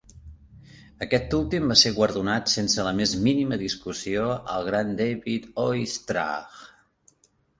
[1.05, 6.65] Aquest últim va ser guardonat sense la més mínima discussió al gran David Oistrakh.